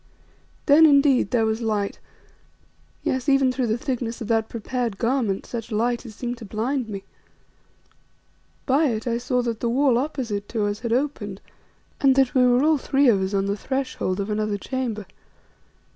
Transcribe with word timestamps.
Then, 0.65 0.87
indeed, 0.87 1.29
there 1.29 1.45
was 1.45 1.61
light, 1.61 1.99
yes, 3.03 3.29
even 3.29 3.51
through 3.51 3.67
the 3.67 3.77
thicknesses 3.77 4.21
of 4.23 4.27
that 4.29 4.49
prepared 4.49 4.97
garment, 4.97 5.45
such 5.45 5.71
light 5.71 6.07
as 6.07 6.15
seemed 6.15 6.39
to 6.39 6.43
blind 6.45 6.89
me. 6.89 7.03
By 8.65 8.85
it 8.87 9.05
I 9.05 9.19
saw 9.19 9.43
that 9.43 9.59
the 9.59 9.69
wall 9.69 9.99
opposite 9.99 10.49
to 10.49 10.65
us 10.65 10.79
had 10.79 10.91
opened 10.91 11.39
and 11.99 12.15
that 12.15 12.33
we 12.33 12.43
were 12.43 12.63
all 12.63 12.79
three 12.79 13.09
of 13.09 13.21
us, 13.21 13.35
on 13.35 13.45
the 13.45 13.55
threshold 13.55 14.19
of 14.19 14.31
another 14.31 14.57
chamber. 14.57 15.05